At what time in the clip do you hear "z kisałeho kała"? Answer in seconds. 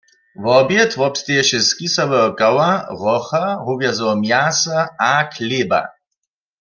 1.67-2.69